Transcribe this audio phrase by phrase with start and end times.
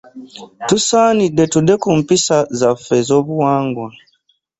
[0.67, 3.87] Tusaanidde tudde ku mpisa zaffe ez'obuwangwa.